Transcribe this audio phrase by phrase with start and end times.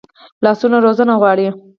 [0.43, 1.47] لاسونه روزنه غواړي